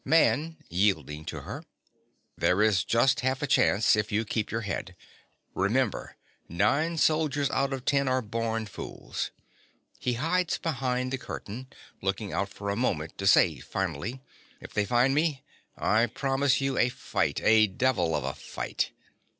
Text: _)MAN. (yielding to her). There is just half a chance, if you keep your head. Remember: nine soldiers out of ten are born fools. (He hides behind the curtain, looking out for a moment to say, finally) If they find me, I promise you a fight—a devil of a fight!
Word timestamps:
_)MAN. 0.03 0.57
(yielding 0.67 1.25
to 1.25 1.41
her). 1.41 1.63
There 2.35 2.63
is 2.63 2.83
just 2.83 3.19
half 3.19 3.43
a 3.43 3.45
chance, 3.45 3.95
if 3.95 4.11
you 4.11 4.25
keep 4.25 4.49
your 4.49 4.61
head. 4.61 4.95
Remember: 5.53 6.17
nine 6.49 6.97
soldiers 6.97 7.51
out 7.51 7.71
of 7.71 7.85
ten 7.85 8.07
are 8.07 8.23
born 8.23 8.65
fools. 8.65 9.29
(He 9.99 10.13
hides 10.13 10.57
behind 10.57 11.13
the 11.13 11.19
curtain, 11.19 11.67
looking 12.01 12.33
out 12.33 12.49
for 12.49 12.71
a 12.71 12.75
moment 12.75 13.15
to 13.19 13.27
say, 13.27 13.59
finally) 13.59 14.21
If 14.59 14.73
they 14.73 14.85
find 14.85 15.13
me, 15.13 15.43
I 15.77 16.07
promise 16.07 16.59
you 16.61 16.79
a 16.79 16.89
fight—a 16.89 17.67
devil 17.67 18.15
of 18.15 18.23
a 18.23 18.33
fight! 18.33 18.93